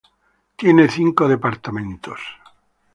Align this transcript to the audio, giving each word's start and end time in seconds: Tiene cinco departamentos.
Tiene 0.55 0.89
cinco 0.89 1.27
departamentos. 1.27 2.19